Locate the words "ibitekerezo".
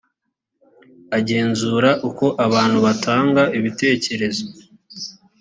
3.57-4.45